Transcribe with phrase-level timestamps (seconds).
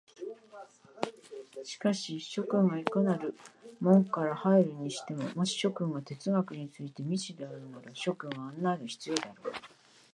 [1.63, 3.35] しかし諸君がいかなる
[3.79, 9.53] 門から入るにしても、もし諸君が哲学について未知であるなら、諸君には案内が必要であろう。